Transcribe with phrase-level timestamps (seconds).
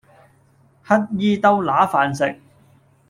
[0.83, 2.39] 乞兒兜揦飯食